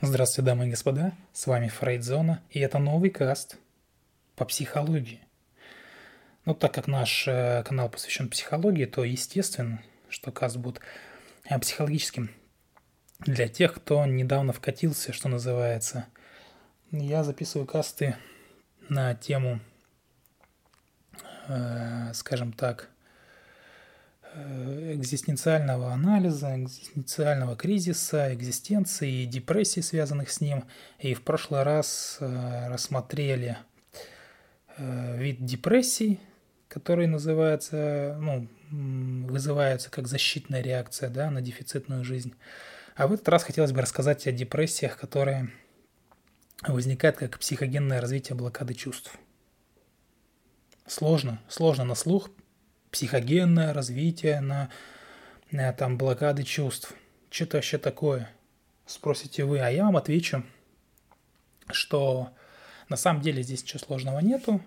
[0.00, 3.56] Здравствуйте, дамы и господа, с вами Фрейдзона, и это новый каст
[4.36, 5.20] по психологии.
[6.44, 10.80] Ну, так как наш э, канал посвящен психологии, то естественно, что каст будет
[11.50, 12.30] э, психологическим.
[13.18, 16.06] Для тех, кто недавно вкатился, что называется,
[16.92, 18.16] я записываю касты
[18.88, 19.58] на тему,
[21.48, 22.88] э, скажем так,
[24.94, 30.64] экзистенциального анализа, экзистенциального кризиса, экзистенции и депрессии, связанных с ним.
[30.98, 33.58] И в прошлый раз э, рассмотрели
[34.76, 36.20] э, вид депрессий,
[36.68, 42.34] который называется, ну, вызывается как защитная реакция да, на дефицитную жизнь.
[42.94, 45.50] А в этот раз хотелось бы рассказать о депрессиях, которые
[46.66, 49.16] возникают как психогенное развитие блокады чувств.
[50.86, 52.30] Сложно, сложно на слух
[52.90, 54.70] психогенное развитие, на,
[55.50, 56.94] на там блокады чувств.
[57.30, 58.30] Что-то вообще такое,
[58.86, 59.60] спросите вы.
[59.60, 60.44] А я вам отвечу,
[61.70, 62.30] что
[62.88, 64.62] на самом деле здесь ничего сложного нету.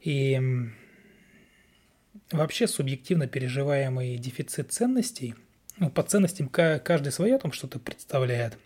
[0.00, 0.40] И
[2.30, 5.34] вообще субъективно переживаемый дефицит ценностей,
[5.78, 8.58] ну, по ценностям каждый свое там что-то представляет.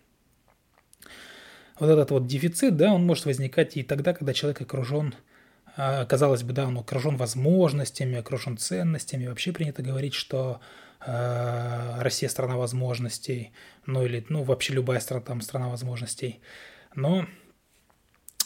[1.78, 5.15] Вот этот вот дефицит, да, он может возникать и тогда, когда человек окружен
[5.77, 9.27] казалось бы, да, он окружен возможностями, окружен ценностями.
[9.27, 10.61] Вообще принято говорить, что
[11.01, 13.53] э, Россия страна возможностей,
[13.87, 16.41] ну или, ну, вообще любая страна, там, страна возможностей.
[16.95, 17.27] Но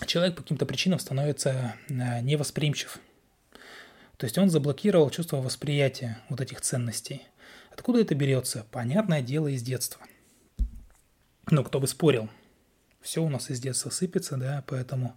[0.06, 2.98] человек по каким-то причинам становится э, невосприимчив.
[4.16, 7.22] То есть он заблокировал чувство восприятия вот этих ценностей.
[7.70, 8.64] Откуда это берется?
[8.70, 10.00] Понятное дело, из детства.
[11.50, 12.30] Ну, кто бы спорил.
[13.02, 15.16] Все у нас из детства сыпется, да, поэтому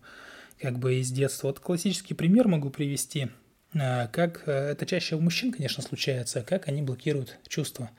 [0.60, 1.48] как бы из детства.
[1.48, 3.30] Вот классический пример могу привести,
[3.74, 7.92] а, как э, это чаще у мужчин, конечно, случается, как они блокируют чувства.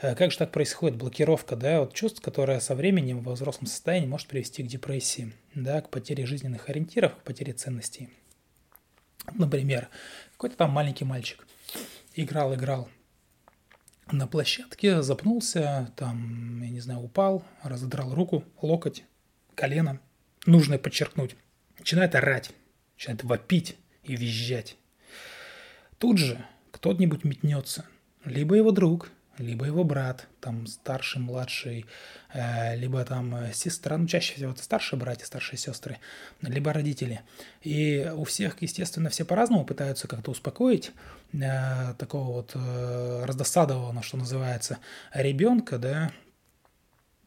[0.00, 4.06] Э, как же так происходит блокировка, да, вот чувств, которая со временем в взрослом состоянии
[4.06, 8.08] может привести к депрессии, да, к потере жизненных ориентиров, к потере ценностей.
[9.34, 9.88] Например,
[10.32, 11.46] какой-то там маленький мальчик
[12.14, 12.88] играл, играл
[14.10, 19.04] на площадке, запнулся, там, я не знаю, упал, разодрал руку, локоть,
[19.54, 20.00] колено.
[20.46, 21.36] Нужно подчеркнуть,
[21.78, 22.50] начинает орать,
[22.96, 24.76] начинает вопить и визжать.
[25.98, 27.84] Тут же кто-нибудь метнется,
[28.24, 31.86] либо его друг, либо его брат, там старший, младший,
[32.32, 35.98] э, либо там э, сестра, ну чаще всего это старшие братья, старшие сестры,
[36.42, 37.22] либо родители.
[37.62, 40.92] И у всех, естественно, все по-разному пытаются как-то успокоить
[41.32, 44.78] э, такого вот э, раздосадованного, что называется,
[45.12, 46.12] ребенка, да,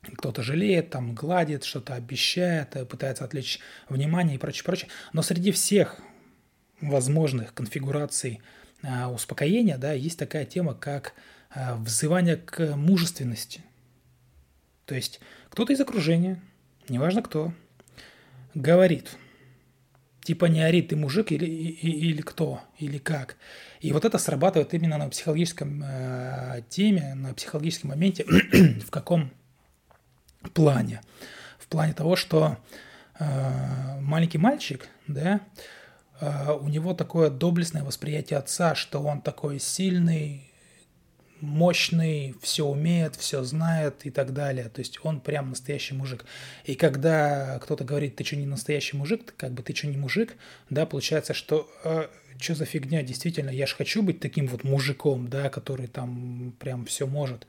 [0.02, 4.90] кто-то жалеет, там гладит, что-то обещает, э, пытается отвлечь внимание и прочее, прочее.
[5.14, 6.00] Но среди всех
[6.82, 8.42] возможных конфигураций
[8.84, 11.14] а, успокоения, да, есть такая тема, как
[11.52, 13.62] а, взывание к мужественности.
[14.86, 15.20] То есть
[15.50, 16.42] кто-то из окружения,
[16.90, 17.54] неважно кто,
[18.56, 19.16] говорит,
[20.24, 23.38] типа не ори, ты мужик или, или, или кто, или как.
[23.80, 28.24] И вот это срабатывает именно на психологическом э, теме, на психологическом моменте,
[28.86, 29.32] в каком
[30.50, 31.02] плане.
[31.60, 32.58] В плане того, что
[33.20, 35.42] э, маленький мальчик, да,
[36.20, 40.52] э, у него такое доблестное восприятие отца, что он такой сильный,
[41.42, 44.70] мощный, все умеет, все знает и так далее.
[44.70, 46.26] То есть он прям настоящий мужик.
[46.66, 50.36] И когда кто-то говорит, ты что не настоящий мужик, как бы ты что не мужик,
[50.70, 52.08] да, получается, что э,
[52.40, 56.86] что за фигня, действительно, я же хочу быть таким вот мужиком, да, который там прям
[56.86, 57.48] все может.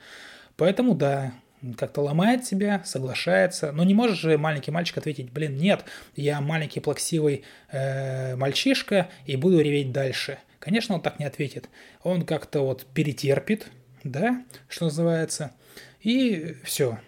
[0.56, 1.32] Поэтому да,
[1.78, 3.72] как-то ломает себя, соглашается.
[3.72, 5.84] Но не можешь же маленький мальчик ответить, блин, нет,
[6.16, 10.38] я маленький плаксивый э, мальчишка и буду реветь дальше.
[10.58, 11.68] Конечно, он так не ответит.
[12.02, 13.68] Он как-то вот перетерпит,
[14.04, 15.52] да, что называется,
[16.00, 16.98] и все.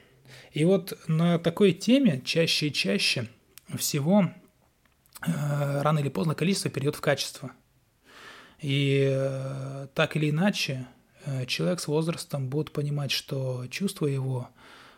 [0.53, 3.29] И вот на такой теме чаще и чаще
[3.77, 4.31] всего
[5.27, 7.53] э, рано или поздно количество перейдет в качество.
[8.61, 10.87] И э, так или иначе
[11.47, 14.49] человек с возрастом будет понимать, что чувства его,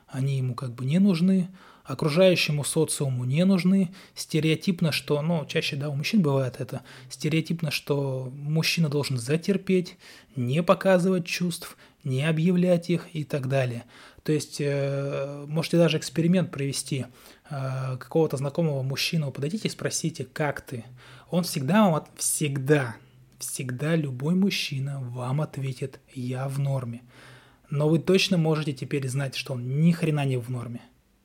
[0.06, 1.48] они ему как бы не нужны,
[1.86, 3.92] окружающему социуму не нужны.
[4.14, 9.96] Стереотипно, что, ну, чаще, да, у мужчин бывает это, стереотипно, что мужчина должен затерпеть,
[10.34, 13.84] не показывать чувств, не объявлять их и так далее.
[14.22, 17.06] То есть, э, можете даже эксперимент провести.
[17.48, 20.84] Э, какого-то знакомого мужчину подойдите и спросите, как ты.
[21.30, 22.96] Он всегда вам, всегда
[23.38, 27.02] Всегда любой мужчина вам ответит «я в норме».
[27.68, 30.80] Но вы точно можете теперь знать, что он ни хрена не в норме.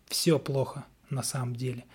[0.07, 1.85] Все плохо на самом деле.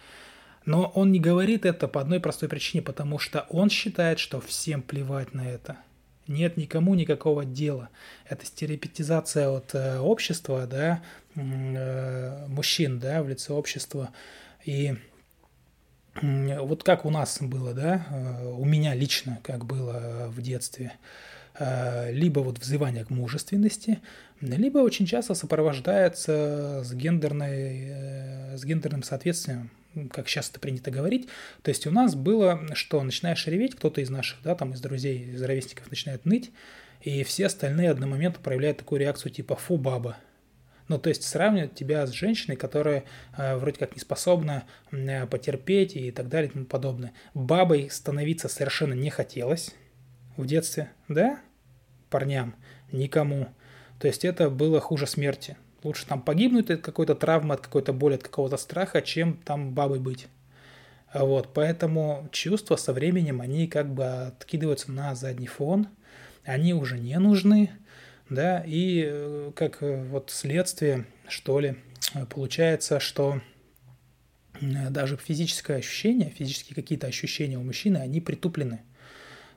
[0.65, 4.83] Но он не говорит это по одной простой причине, потому что он считает, что всем
[4.83, 5.77] плевать на это.
[6.27, 7.89] Нет никому никакого дела.
[8.29, 11.03] Это стереотипизация от э, общества, да,
[11.37, 14.11] э, мужчин, да, в лице общества.
[14.65, 14.97] И
[16.23, 20.93] вот как у нас было, да, э, у меня лично, как было в детстве,
[21.59, 24.01] э, либо вот взывание к мужественности,
[24.41, 29.71] либо очень часто сопровождается с, гендерной, э, с гендерным соответствием
[30.13, 31.27] как сейчас это принято говорить.
[31.63, 35.33] То есть у нас было, что начинаешь реветь, кто-то из наших, да, там из друзей,
[35.33, 36.51] из ровесников начинает ныть,
[37.01, 40.19] и все остальные одномоментно проявляют такую реакцию типа «фу, баба».
[40.89, 43.05] Ну, то есть сравнивают тебя с женщиной, которая
[43.37, 47.13] э, вроде как не способна э, потерпеть и так далее и тому подобное.
[47.35, 49.75] Бабой становиться совершенно не хотелось
[50.37, 51.41] в детстве, да,
[52.09, 52.55] парням,
[52.93, 53.49] никому.
[53.99, 55.57] То есть это было хуже смерти.
[55.83, 59.99] Лучше там погибнуть от какой-то травмы, от какой-то боли, от какого-то страха, чем там бабой
[59.99, 60.29] быть.
[61.15, 65.89] Вот, поэтому чувства со временем, они как бы откидываются на задний фон,
[66.45, 67.71] они уже не нужны,
[68.29, 71.77] да, и э, как э, вот следствие, что ли,
[72.31, 73.41] получается, что
[74.61, 78.81] даже физическое ощущение, физические какие-то ощущения у мужчины, они притуплены.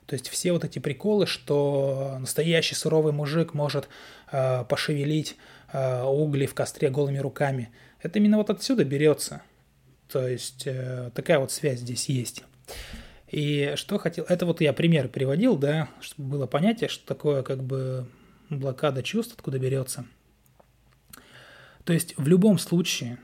[0.06, 3.88] То есть все вот эти приколы, что настоящий суровый мужик может
[4.30, 5.36] э, пошевелить
[5.72, 7.70] Э, угли в костре голыми руками.
[8.02, 9.42] Это именно вот отсюда берется.
[10.10, 12.42] То есть э, такая вот связь здесь есть.
[13.28, 14.24] И что хотел...
[14.28, 18.08] Это вот я пример приводил, да, чтобы было понятие, что такое как бы
[18.50, 20.04] блокада чувств, откуда берется.
[21.84, 23.18] То есть в любом случае,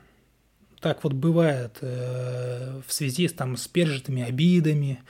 [0.79, 5.01] так вот бывает э, в связи с, там, с пережитыми обидами,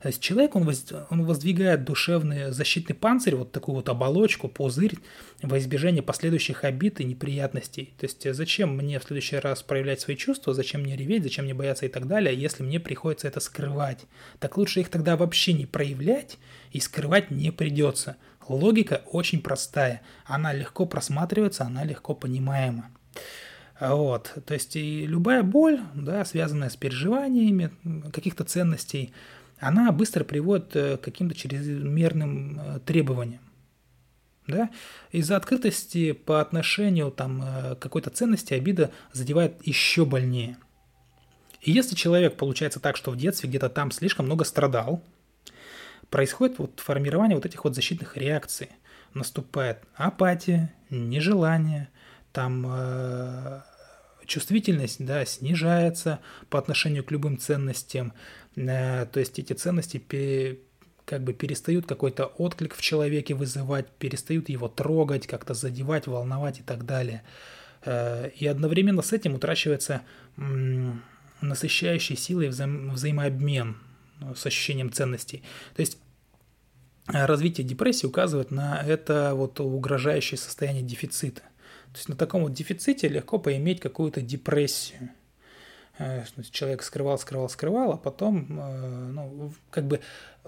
[0.00, 4.94] то есть человек, он, воз, он воздвигает душевный защитный панцирь, вот такую вот оболочку, пузырь
[5.42, 7.92] во избежание последующих обид и неприятностей.
[7.98, 11.52] То есть зачем мне в следующий раз проявлять свои чувства, зачем мне реветь, зачем мне
[11.52, 14.06] бояться и так далее, если мне приходится это скрывать.
[14.38, 16.38] Так лучше их тогда вообще не проявлять
[16.72, 18.16] и скрывать не придется.
[18.54, 22.90] Логика очень простая, она легко просматривается, она легко понимаема.
[23.80, 27.70] Вот, то есть и любая боль, да, связанная с переживаниями
[28.12, 29.14] каких-то ценностей,
[29.58, 33.42] она быстро приводит э, к каким-то чрезмерным э, требованиям.
[34.46, 34.70] Да?
[35.12, 40.56] Из-за открытости по отношению там, э, к какой-то ценности обида задевает еще больнее.
[41.60, 45.02] И если человек получается так, что в детстве где-то там слишком много страдал,
[46.10, 48.68] происходит вот формирование вот этих вот защитных реакций.
[49.14, 51.88] Наступает апатия, нежелание,
[52.32, 53.62] там э,
[54.26, 58.12] чувствительность да, снижается по отношению к любым ценностям,
[58.56, 60.02] Э, то есть эти ценности
[61.04, 66.62] как бы перестают какой-то отклик в человеке вызывать, перестают его трогать, как-то задевать, волновать и
[66.62, 67.22] так далее.
[67.84, 70.02] Э, и одновременно с этим утрачивается
[71.40, 73.76] насыщающей силой вза взаимообмен
[74.36, 75.42] с ощущением ценностей.
[75.74, 75.98] То есть
[77.12, 81.42] э, развитие депрессии указывает на это вот угрожающее состояние дефицита.
[81.92, 85.10] То есть на таком вот дефиците легко поиметь какую-то депрессию–
[86.00, 90.00] Э, человек скрывал, скрывал, скрывал, а потом, э, ну, как бы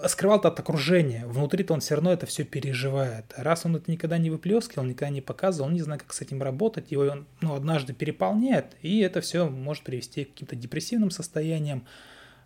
[0.07, 1.27] скрывал-то от окружения.
[1.27, 3.27] Внутри-то он все равно это все переживает.
[3.37, 6.43] Раз он это никогда не выплескивал, никогда не показывал, он не знает, как с этим
[6.43, 11.81] работать, его он ну, однажды переполняет, и это все может привести к каким-то депрессивным состояниям,
[11.81, 11.91] э,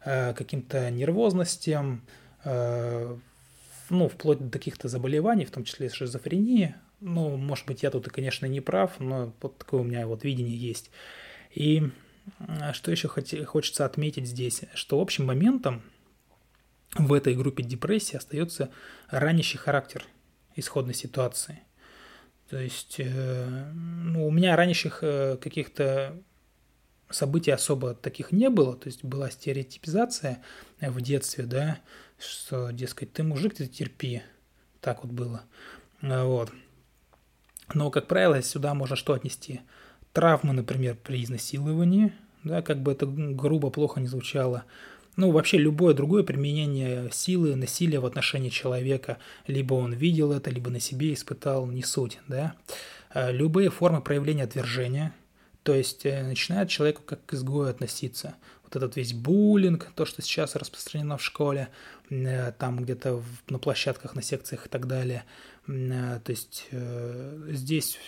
[0.06, 2.02] каким-то нервозностям,
[2.44, 6.76] ну, вплоть до каких-то заболеваний, в том числе шизофрении.
[7.00, 10.56] Ну, может быть, я тут, конечно, не прав, но вот такое у меня вот видение
[10.56, 10.90] есть.
[11.52, 11.90] И
[12.38, 15.82] а что еще хочется отметить здесь, что общим моментом
[16.94, 18.70] в этой группе депрессии остается
[19.08, 20.04] ранящий характер
[20.54, 21.60] исходной ситуации.
[22.48, 26.16] То есть э, ну, у меня ранящих э, каких-то
[27.10, 30.42] событий особо таких не было, то есть была стереотипизация
[30.80, 31.78] в детстве, да,
[32.18, 34.22] что, дескать, ты мужик, ты терпи,
[34.80, 35.42] так вот было,
[36.02, 36.52] вот.
[37.74, 39.60] Но, как правило, сюда можно что отнести?
[40.12, 42.12] Травмы, например, при изнасиловании,
[42.44, 44.64] да, как бы это грубо, плохо не звучало.
[45.16, 50.70] Ну, вообще любое другое применение силы, насилия в отношении человека, либо он видел это, либо
[50.70, 52.54] на себе испытал, не суть, да.
[53.10, 55.14] А любые формы проявления отвержения,
[55.66, 58.36] то есть э, начинает человеку как к изгою относиться.
[58.62, 61.70] Вот этот весь буллинг, то, что сейчас распространено в школе,
[62.08, 65.24] э, там где-то на площадках, на секциях и так далее.
[65.66, 66.68] Э, то есть
[67.50, 67.98] здесь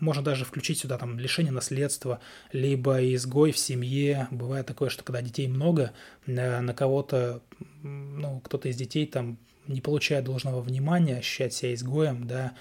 [0.00, 2.18] можно даже включить сюда там лишение наследства,
[2.50, 4.26] либо изгой в семье.
[4.32, 5.92] Бывает такое, что когда детей много,
[6.26, 7.40] на, кого-то,
[7.84, 9.38] ну, кто-то из детей там
[9.68, 12.54] не получает должного внимания, ощущает себя изгоем, да,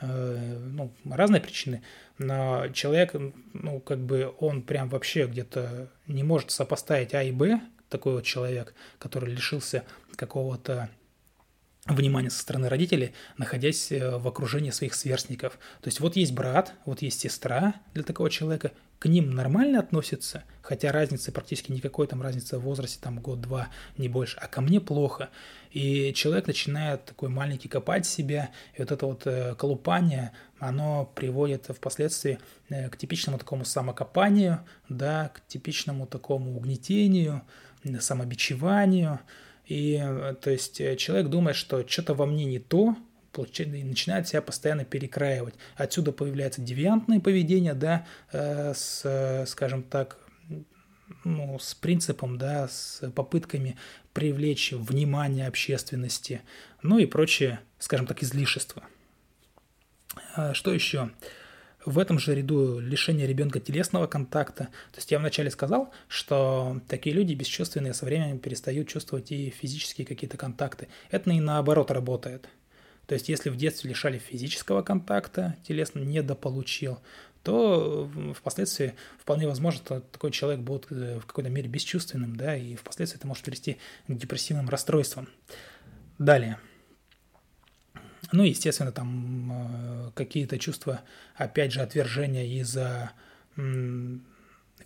[0.00, 1.82] ну, разные причины,
[2.18, 3.14] но человек,
[3.52, 8.24] ну, как бы он прям вообще где-то не может сопоставить А и Б, такой вот
[8.24, 9.84] человек, который лишился
[10.16, 10.88] какого-то
[11.86, 15.54] внимание со стороны родителей, находясь э, в окружении своих сверстников.
[15.80, 20.44] То есть вот есть брат, вот есть сестра для такого человека, к ним нормально относятся,
[20.60, 24.78] хотя разницы практически никакой, там разница в возрасте, там год-два, не больше, а ко мне
[24.78, 25.30] плохо.
[25.70, 31.70] И человек начинает такой маленький копать себя, и вот это вот э, колупание, оно приводит
[31.74, 34.60] впоследствии э, к типичному такому самокопанию,
[34.90, 37.40] да, к типичному такому угнетению,
[38.00, 39.20] самобичеванию,
[39.70, 42.96] и э, то есть человек думает, что что-то во мне не то,
[43.56, 45.54] и начинает себя постоянно перекраивать.
[45.76, 50.18] Отсюда появляется девиантное поведение, да, э, с, скажем так,
[51.22, 53.76] ну, с принципом, да, с попытками
[54.12, 56.42] привлечь внимание общественности,
[56.82, 58.82] ну и прочее, скажем так, излишества.
[60.52, 61.10] Что еще?
[61.84, 64.64] В этом же ряду лишение ребенка телесного контакта.
[64.92, 70.06] То есть я вначале сказал, что такие люди бесчувственные со временем перестают чувствовать и физические
[70.06, 70.88] какие-то контакты.
[71.10, 72.48] Это и наоборот работает–
[73.10, 77.00] то есть, если в детстве лишали физического контакта, телесно недополучил,
[77.42, 82.76] то впоследствии вполне возможно, что такой человек будет э, в какой-то мере бесчувственным, да, и
[82.76, 85.28] впоследствии это может привести к депрессивным расстройствам.
[86.18, 86.60] Далее.
[88.32, 91.00] Ну, естественно, там э, какие-то чувства,
[91.34, 93.12] опять же, отвержения из-за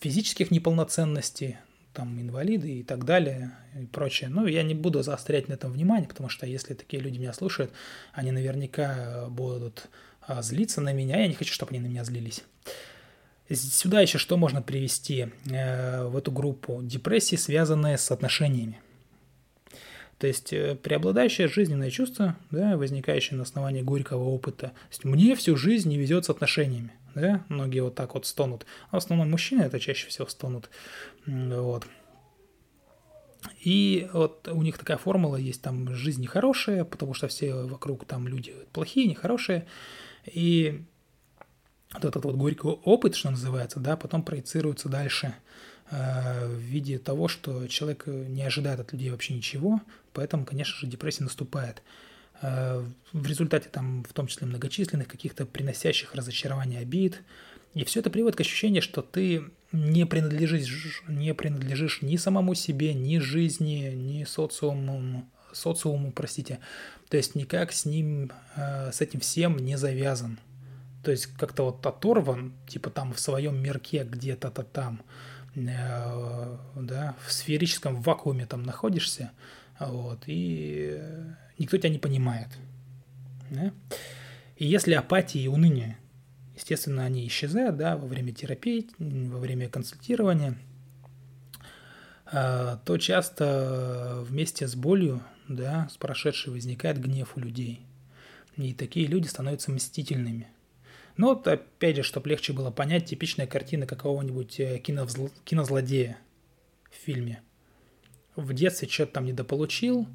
[0.00, 1.58] физических неполноценностей,
[1.92, 4.28] там инвалиды и так далее и прочее.
[4.28, 7.72] Ну, я не буду заострять на этом внимание, потому что если такие люди меня слушают,
[8.12, 9.88] они наверняка будут
[10.20, 11.20] а, злиться на меня.
[11.20, 12.42] Я не хочу, чтобы они на меня злились.
[13.50, 16.80] Сюда еще что можно привести э, в эту группу?
[16.82, 18.80] Депрессии, связанные с отношениями.
[20.18, 24.68] То есть э, преобладающее жизненное чувство, да, возникающее на основании горького опыта.
[24.68, 28.66] То есть мне всю жизнь не везет с отношениями да, многие вот так вот стонут.
[28.90, 30.70] А в основном мужчины это чаще всего стонут,
[31.26, 31.86] вот.
[33.60, 38.26] И вот у них такая формула есть, там жизнь нехорошая, потому что все вокруг там
[38.26, 39.66] люди плохие, нехорошие,
[40.24, 40.84] и
[41.92, 45.34] вот этот вот горький опыт, что называется, да, потом проецируется дальше
[45.96, 49.80] в виде того, что человек не ожидает от людей вообще ничего,
[50.12, 51.82] поэтому, конечно же, депрессия наступает.
[52.42, 57.22] Э, в результате там в том числе многочисленных каких-то приносящих разочарования обид.
[57.74, 62.94] И все это приводит к ощущению, что ты не принадлежишь, не принадлежишь ни самому себе,
[62.94, 66.60] ни жизни, ни социуму, социуму, простите.
[67.08, 70.38] То есть никак с ним, э, с этим всем не завязан.
[71.02, 77.32] То есть как-то вот оторван, типа там в своем мирке где-то-то там, э, да, в
[77.32, 79.30] сферическом вакууме там находишься,
[79.78, 81.00] вот, и
[81.58, 82.48] никто тебя не понимает.
[83.50, 83.72] Да?
[84.56, 85.98] И если апатия и уныние,
[86.56, 90.56] естественно, они исчезают да, во время терапии, во время консультирования,
[92.26, 97.80] а, то часто вместе с болью, да, с прошедшей возникает гнев у людей.
[98.56, 100.48] И такие люди становятся мстительными.
[101.16, 105.28] Но вот опять же, чтобы легче было понять, типичная картина какого-нибудь э, кинозл...
[105.44, 106.18] кинозлодея
[106.90, 107.42] в фильме.
[108.36, 110.08] В детстве что-то там недополучил,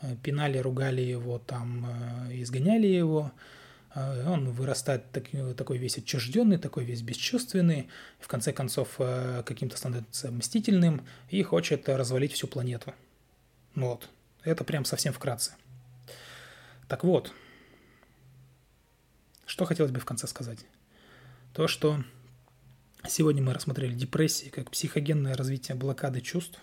[0.00, 1.86] Э, пинали, ругали его, там,
[2.28, 3.32] э, изгоняли его.
[3.94, 5.10] Он вырастает
[5.56, 7.88] такой, весь отчужденный, такой весь бесчувственный,
[8.20, 12.94] в конце концов каким-то становится мстительным и хочет развалить всю планету.
[13.74, 14.08] Вот.
[14.44, 15.52] Это прям совсем вкратце.
[16.86, 17.32] Так вот,
[19.48, 20.60] что хотелось бы в конце сказать?
[21.52, 22.04] То, что
[23.08, 26.60] сегодня мы рассмотрели депрессии как психогенное развитие блокады чувств.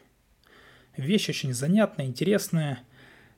[0.95, 2.79] Вещь очень занятная, интересная–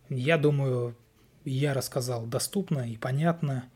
[0.09, 0.95] я думаю,
[1.43, 3.69] я рассказал доступно и понятно.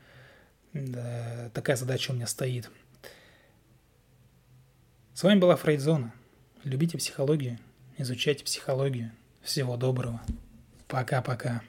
[0.73, 2.69] Да, такая задача у меня стоит.
[5.13, 6.13] С вами была Фрейдзона.
[6.63, 7.59] Любите психологию,
[7.97, 9.11] изучайте психологию.
[9.41, 10.21] Всего доброго.
[10.87, 11.61] Пока-пока.